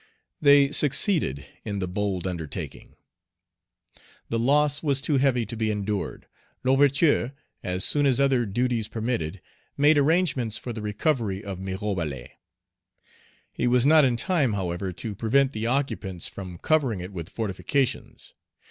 [0.41, 2.95] They succeeded in the bold undertaking.
[4.29, 6.25] The loss was too heavy to be endured.
[6.63, 9.41] L'Ouverture, as soon as other duties permitted,
[9.77, 12.31] made arrangements for the recovery of Mirebalais.
[13.53, 18.33] He was not in time, however, to prevent the occupants from covering it with fortifications.